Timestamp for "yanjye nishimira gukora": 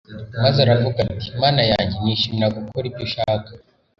1.71-2.85